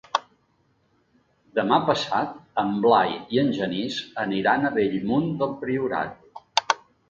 Demà 1.59 1.77
passat 1.89 2.33
en 2.63 2.73
Blai 2.87 3.13
i 3.37 3.43
en 3.43 3.53
Genís 3.61 4.01
aniran 4.27 4.65
a 4.65 4.75
Bellmunt 4.81 5.33
del 5.45 5.57
Priorat. 5.65 6.77